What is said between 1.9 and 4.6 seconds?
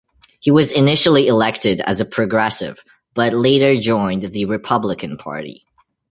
a Progressive but later joined the